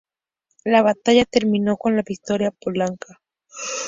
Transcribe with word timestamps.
La 0.63 0.81
batalla 0.81 1.25
terminó 1.25 1.77
con 1.77 1.95
la 1.95 2.01
victoria 2.01 2.49
polaca. 2.49 3.21